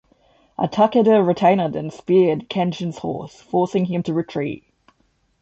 A 0.57 0.67
Takeda 0.67 1.21
retainer 1.23 1.69
then 1.69 1.91
speared 1.91 2.49
Kenshin's 2.49 2.97
horse, 2.97 3.39
forcing 3.39 3.85
him 3.85 4.01
to 4.01 4.15
retreat. 4.15 4.63